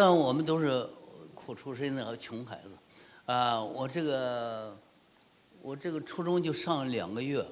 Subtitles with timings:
[0.00, 0.84] 像我们都是
[1.36, 2.70] 苦出身的穷孩子，
[3.26, 4.76] 啊，我这个
[5.62, 7.46] 我这个初中就上了两个月，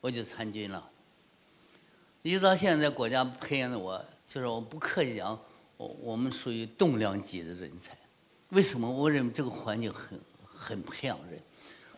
[0.00, 0.82] 我就参军了。
[2.22, 5.38] 一直到现在，国家培养的我，就是我不客气讲，
[5.76, 7.94] 我我们属于栋梁级的人才。
[8.48, 8.90] 为什么？
[8.90, 11.38] 我认为这个环境很很培养人，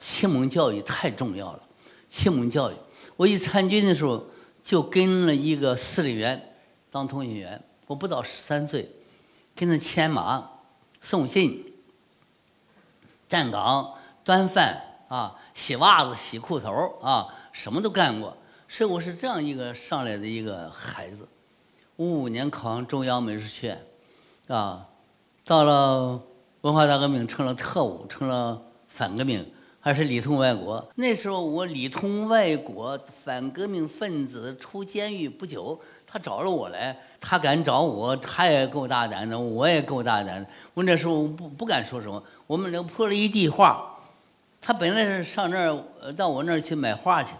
[0.00, 1.62] 启蒙教育太重要了。
[2.08, 2.74] 启蒙教育，
[3.16, 4.26] 我一参军的时候
[4.64, 6.56] 就跟了一个司令员
[6.90, 8.90] 当通讯员，我不到十三岁，
[9.56, 10.50] 跟着牵马、
[11.00, 11.74] 送信、
[13.26, 18.36] 站岗、端饭啊、洗袜子、洗裤头啊，什么都干过。
[18.68, 21.26] 所以我是这样一个上来的一个孩子，
[21.96, 23.68] 五五年考上中央美术学
[24.48, 24.86] 院，啊，
[25.44, 26.20] 到了
[26.60, 29.50] 文化大革命成了特务，成了反革命，
[29.86, 30.84] 还是里通外国。
[30.96, 40.46] 那时候我里通外国，反革命分子出监狱不久，他找了我来，他敢找我，他也够大胆的，我也够大胆的。
[40.74, 43.96] 我那时候不不敢说什么，我们那铺了一地画，
[44.60, 47.36] 他本来是上那儿到我那儿去买画去。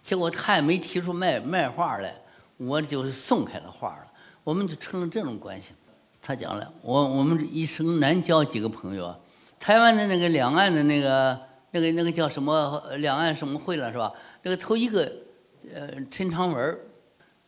[0.00, 2.14] 结果他也没提出卖卖画来，
[2.58, 4.06] 我就送开了画了，
[4.44, 5.72] 我们就成了这种关系。
[6.22, 9.18] 他讲了，我我们一生难交几个朋友啊。
[9.58, 11.36] 台湾的那个两岸的那个
[11.72, 14.12] 那个那个叫什么两岸什么会了是吧？
[14.42, 15.12] 那个头一个，
[15.74, 16.78] 呃，陈长文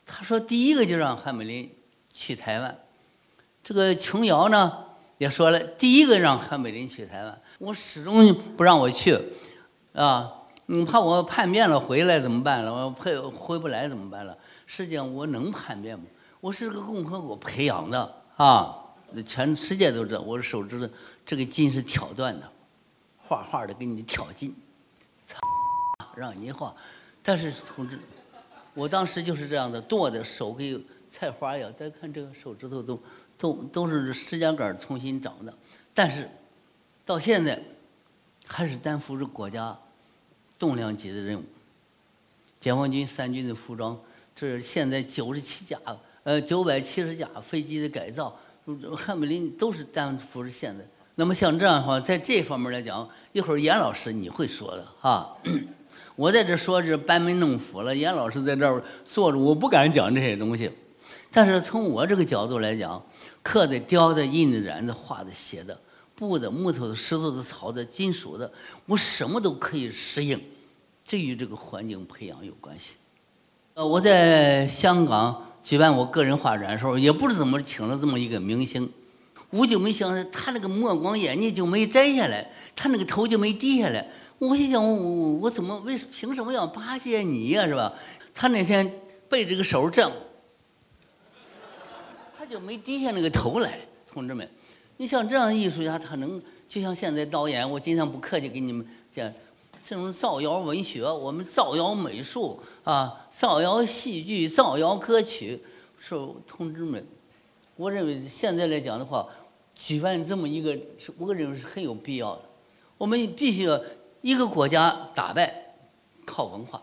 [0.05, 1.72] 他说第一个就让韩美林
[2.12, 2.78] 去台湾。
[3.62, 4.84] 这个琼瑶呢
[5.19, 9.18] 也说了，第一个让韩美林去台湾，我始终不让我去，
[9.95, 10.40] 啊。
[10.67, 12.73] 你怕我叛变了回来怎么办了？
[12.73, 14.34] 我回回不来怎么办了？
[14.64, 16.07] 实际上我能叛变吗？
[16.40, 18.74] 我是个共和国培养的啊，
[19.27, 20.90] 全世界都知道我手指头
[21.24, 22.51] 这个筋是挑断的，
[23.34, 24.55] 画画的给你挑筋，
[25.24, 25.40] 操，
[26.14, 26.72] 让你画。
[27.20, 27.98] 但是同志，
[28.74, 31.72] 我当时就是这样的剁的手跟菜花一样。
[31.72, 33.02] 大家看这个手指头都
[33.36, 35.52] 都都是指甲盖重新长的，
[35.92, 36.28] 但是
[37.05, 37.61] 到现在
[38.46, 39.77] 还是担负着国家。
[40.56, 41.45] 重量级的任务，
[42.61, 44.01] 解放军三军的服装，
[44.34, 45.78] 这是现在九十七架，
[46.22, 48.34] 呃，九百七十架飞机的改造，
[48.96, 50.83] 汉美林都是担负着现在。
[51.17, 55.33] 那么像这样的话，在这方面来讲，一会儿严老师你会说的啊。
[56.17, 60.70] 我在这说这班门弄斧了，严老师在这儿坐着，我不敢讲这些东西。
[61.30, 63.02] 但是从我这个角度来讲，
[63.42, 65.77] 刻的、雕的、印的、染的、画的、写的，
[66.14, 68.51] 布的、木头的、石头的、草的、金属的，
[68.86, 70.41] 我什么都可以适应。
[71.05, 72.96] 这与这个环境培养有关系。
[73.75, 78.89] 呃，我在香港举办我个人画展的时候，也不知怎么请了这么一个明星，
[79.55, 84.05] 我就没想他那个墨光眼镜就没摘下来，他那个头就没低下来。
[84.41, 87.93] 我心想，我我怎么为凭什么要巴结你呀，是吧？
[88.35, 90.11] 他那天背这个手正，
[92.37, 93.79] 他就没低下那个头来。
[94.11, 94.48] 同志们，
[94.97, 99.33] 你像这样的艺术家，他能就像现在导演，我经常不客气给你们讲。
[99.87, 105.63] 这种造谣文学，我们造谣美术啊，造谣戏剧，造谣歌曲，
[105.98, 106.17] 是
[106.47, 107.07] 同志们，
[107.77, 109.29] 我认为现在来讲的话，
[109.74, 110.79] 举办这么一个，
[111.18, 112.42] 我认为是很有必要的。
[112.96, 113.80] 我们必须要
[114.20, 115.74] 一个国家打败
[116.24, 116.83] 靠文化，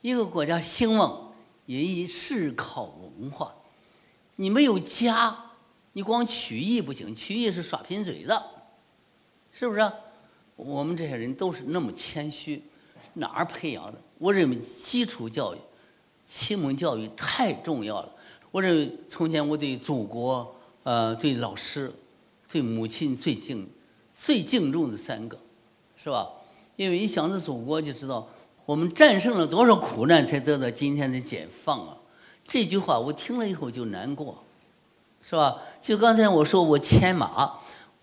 [0.00, 1.32] 一个国家兴旺
[1.66, 3.54] 也是靠文化。
[4.36, 5.36] 你没有家，
[5.92, 8.42] 你光曲艺不行，曲艺是耍贫嘴的，
[9.52, 9.92] 是不是？
[10.56, 12.62] 我们这些人都是那么谦虚，
[13.14, 14.00] 哪儿培养的？
[14.18, 15.58] 我认为基础教育、
[16.26, 18.12] 启蒙教育太重要了。
[18.50, 20.56] 我认为从前我对祖国、
[20.88, 21.92] 呃，对老师、
[22.50, 23.68] 对母亲最敬、
[24.14, 25.36] 最敬重的三个，
[25.94, 26.26] 是吧？
[26.76, 28.26] 因为一想到祖国，就知道
[28.64, 31.94] 我们战胜了多少苦难，才得到今天的解放啊！
[32.46, 34.42] 这句话我听了以后就难过，
[35.20, 35.58] 是吧？
[35.82, 37.58] 就刚才我说我牵马。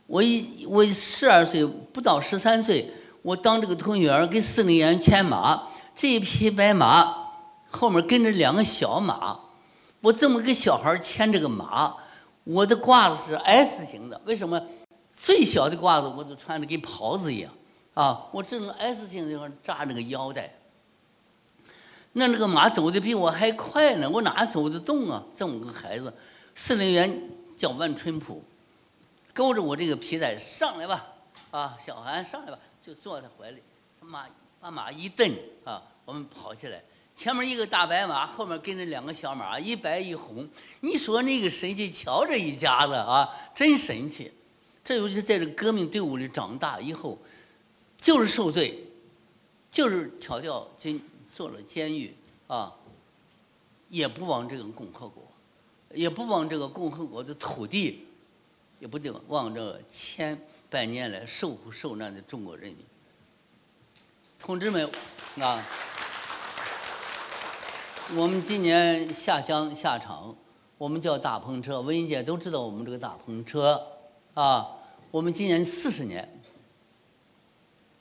[0.06, 2.92] 我一我十二岁不到十三岁，
[3.24, 7.32] 我当这个通讯员给司令员牵马，这一匹白马
[7.72, 9.40] 后面跟着两个小马，
[10.02, 11.96] 我这么个小孩牵这个马，
[12.46, 14.62] 我的褂子是 S 型的，为什么？
[15.14, 17.52] 最小的褂子我都穿的跟袍子一样，
[17.94, 20.54] 啊，我这种 S 型地方扎那个腰带，
[22.14, 25.24] 那那个马走的比我还快呢，我哪走得动啊？
[25.36, 26.14] 这么个孩子，
[26.54, 28.44] 司令员叫万春普。
[29.34, 31.08] 勾着我这个皮带上来吧，
[31.52, 33.62] 啊，小韩上来吧，就坐在怀里，
[34.02, 34.26] 马
[34.62, 35.30] 把马一蹬
[35.64, 36.82] 啊，我们跑起来，
[37.16, 40.48] 前面一个大白马，后面跟着两个小马，一白一红。
[40.82, 44.32] 你说那个神气，瞧这一家子啊，真神气。
[44.84, 47.18] 这尤其在这革命队伍里长大以后，
[47.98, 48.86] 就是受罪，
[49.72, 51.02] 就是调调进
[51.32, 52.14] 坐了监狱
[52.48, 52.76] 啊，
[53.90, 55.24] 也不忘这个共和国，
[55.94, 58.06] 也不忘这个共和国的土地，
[58.80, 60.38] 也不定忘这千
[60.70, 62.78] 百年来受苦受难的中国人民。
[64.38, 64.88] 同志们，
[65.40, 65.66] 啊，
[68.14, 70.36] 我们今年下乡下场，
[70.78, 73.82] 我们叫大篷车，文艺界都知道我们这个大篷车，
[74.36, 74.68] 啊，
[75.10, 76.30] 我们今年四十年，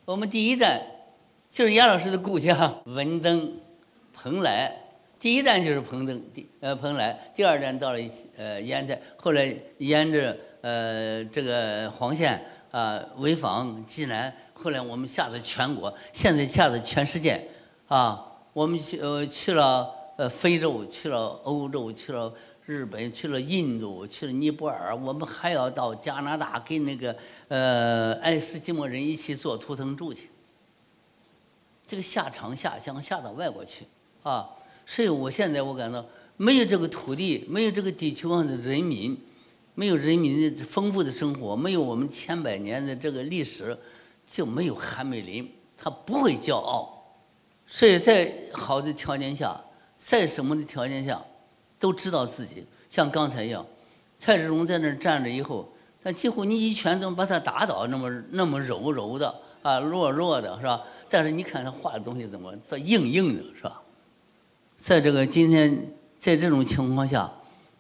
[0.05, 0.83] 我们第一站
[1.51, 3.55] 就是严老师的故乡文登，
[4.12, 4.81] 蓬莱。
[5.19, 7.99] 第一站就是彭登，第呃蓬莱，第二站到了
[8.37, 17.49] 呃烟台，后来沿着呃这个黄线啊潍坊、济南，后来我们下的全国，现在下的全世界，
[17.89, 22.33] 啊，我们去呃去了呃非洲，去了欧洲，去了
[22.65, 27.15] 日本，去了印度，去了尼泊尔，我们还要到加拿大跟那个
[27.49, 30.31] 呃爱斯基摩人一起做图腾柱去，
[31.85, 33.85] 这个下场下乡下到外国去
[34.23, 34.49] 啊。
[34.87, 36.06] 所以我现在我感到，
[36.37, 39.19] 没有这个土地，没有这个地球上的人民，
[39.75, 43.77] 没有人民的丰富的生活，没有我们千百年的这个历史，
[44.25, 46.94] 就没有韩美林，他不会骄傲。
[47.66, 49.58] 所以在好的条件下，
[49.96, 51.20] 在什么的条件下，
[51.78, 53.64] 都知道自己像刚才一样，
[54.19, 55.72] 蔡志忠在那儿站着以后，
[56.02, 60.82] 他几乎你一拳都能把他打倒，那么 那么柔柔的啊，弱弱的是吧？
[61.08, 63.81] 但是你看他画的东西怎么，他硬硬的是吧？
[64.76, 67.32] 在这个今天，在这种情况下，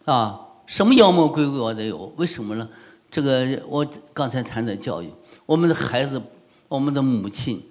[0.06, 2.12] 啊，什么妖魔鬼怪都有。
[2.16, 2.68] 为什么呢？
[3.10, 5.08] 这个我刚才谈的教育，
[5.46, 6.20] 我们的孩子，
[6.66, 7.62] 我们的母亲，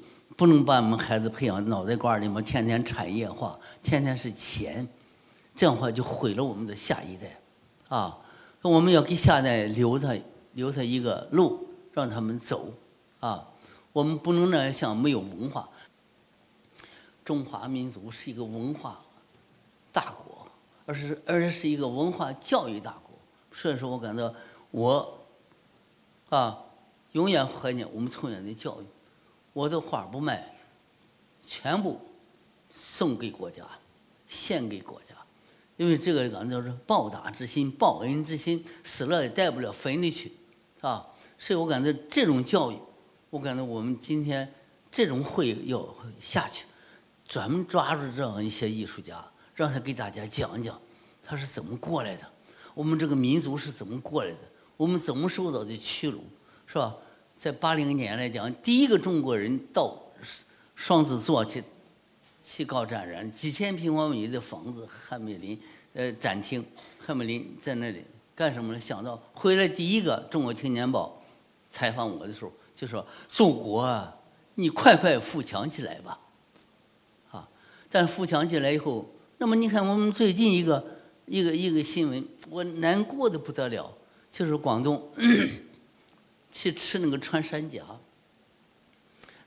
[0.43, 4.85] 不能把我们孩子培养脑袋瓜里面天天产业化，天天是钱，
[5.55, 7.39] 这样的话就毁了我们的下一代，
[7.87, 8.19] 啊，
[8.61, 10.13] 我们要给下一代留他
[10.51, 12.73] 留他一个路，让他们走，
[13.21, 13.47] 啊，
[13.93, 15.69] 我们不能那样想没有文化。
[17.23, 18.99] 中华民族是一个文化。
[19.93, 20.45] 大国，
[20.85, 23.17] 而是而是一个文化教育大国，
[23.53, 24.33] 所以说我感到
[24.71, 25.19] 我，
[26.27, 26.59] 啊，
[27.13, 28.85] 永远怀念我们从前的教育。
[29.53, 30.53] 我的画不卖，
[31.45, 32.01] 全部
[32.69, 33.63] 送给国家，
[34.27, 35.15] 献给国家，
[35.77, 40.31] 因为这个讲叫是报答之心、报恩之心，死了也带不了坟里去，
[40.81, 41.07] 啊，
[41.37, 42.77] 所以我感觉这种教育，
[43.29, 44.53] 我感觉我们今天
[44.91, 45.87] 这种会要
[46.19, 46.65] 下去，
[47.27, 49.23] 专门抓住这样一些艺术家。
[49.55, 50.81] 让他给大家讲讲，
[51.21, 52.27] 他是怎么过来的，
[52.73, 54.37] 我们这个民族是怎么过来的，
[54.75, 56.23] 我们怎么受到的屈辱，
[56.65, 56.95] 是吧？
[57.37, 59.97] 在八零年来讲，第一个中国人到
[60.75, 61.63] 双子座去，
[62.43, 65.59] 去搞展览，几千平方米的房子，汉美林
[65.93, 66.65] 呃展厅，
[66.97, 68.03] 汉美林在那里
[68.35, 68.79] 干什么呢？
[68.79, 71.21] 想到回来第一个《中国青年报》
[71.73, 74.15] 采访我的时候，就说：“祖国啊，
[74.55, 76.19] 你快快富强起来吧！”
[77.31, 77.47] 啊，
[77.89, 79.09] 但富强起来以后。
[79.39, 80.81] 那么你看，我们最近一个
[81.25, 83.91] 一个一个新闻，我难过的不得了，
[84.31, 85.11] 就是广东
[86.53, 87.81] 去吃那个穿山甲，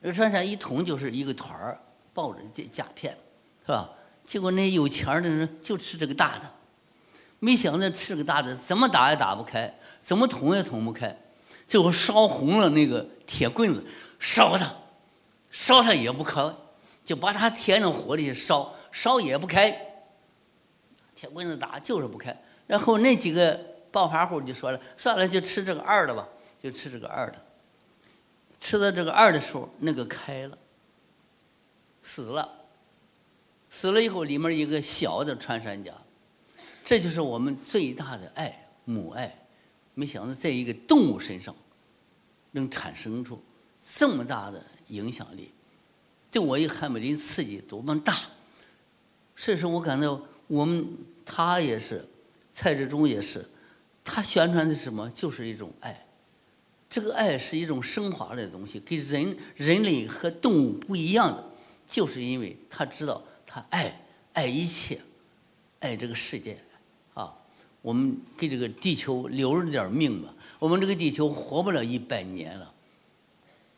[0.00, 1.80] 那穿山一捅就是一个团儿
[2.12, 3.16] 抱着这甲片，
[3.64, 3.88] 是吧？
[4.24, 6.52] 结果那有钱的人就吃这个大的，
[7.38, 11.16] 没想到吃个大的怎么打也打不开，怎么捅也捅不开，
[11.64, 13.84] 最后烧红了那个铁棍子，
[14.18, 14.74] 烧它，
[15.52, 16.52] 烧它也不开，
[17.04, 19.70] 就把它贴到火里烧，烧也不开。
[21.14, 22.36] 铁棍子打就是不开，
[22.66, 23.58] 然后那几个
[23.92, 26.26] 暴发户就说了：“算了，就吃这个二的吧，
[26.70, 27.42] 就吃这个二的。”
[28.58, 30.58] 吃到这个二的时候，那个开了，
[32.02, 32.66] 死了。
[33.68, 35.92] 死了以后，里面一个小的穿山甲，
[36.84, 39.46] 这就是我们最大的爱，母爱。
[39.94, 41.54] 没想到在一个动物身上，
[42.52, 43.42] 能产生出
[43.82, 45.52] 这么大的影响力，
[46.30, 48.16] 对我一汉美林刺激多么大！
[49.34, 50.20] 所以说我感到。
[50.48, 52.08] 我们他也是，
[52.52, 53.44] 蔡志忠也是，
[54.04, 55.10] 他宣传的什么？
[55.10, 56.05] 就是一种爱。
[56.88, 61.44] 这个爱是一种升华的东西，跟人人类和动物不一样的，
[61.86, 65.00] 就是因为他知道他爱爱一切，
[65.80, 66.58] 爱这个世界
[67.14, 67.34] 啊。
[67.82, 70.32] 我们给这个地球留着点命吧。
[70.58, 72.72] 我们这个地球活不了一百年了，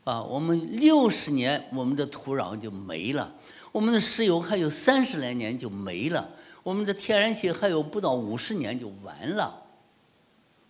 [0.05, 3.35] 啊，我们六十年我们的土壤就没了，
[3.73, 6.31] 我们的石油还有三十来年就没了。
[6.63, 9.63] 我们的天然气还有不到五十年就完了，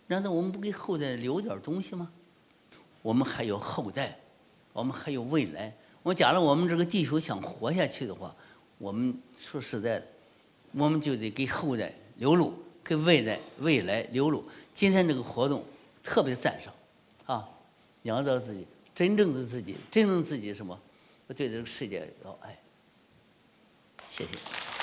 [0.07, 2.11] 难道我们不给后代留点东西吗？
[3.09, 4.15] 我们还有后代，
[4.75, 5.75] 我们还有未来。
[6.03, 8.37] 我假如我们这个地球想活下去的话，
[8.77, 10.07] 我们说实在的，
[10.73, 12.53] 我们就得给后代留路，
[12.85, 14.45] 给未来未来留路。
[14.75, 15.65] 今天这个活动
[16.03, 16.75] 特别赞赏，
[17.25, 17.49] 啊，
[18.03, 20.79] 养造自己，真正的自己，真正自己什么？
[21.29, 22.59] 我对这个世界要爱。
[24.11, 24.78] 谢谢。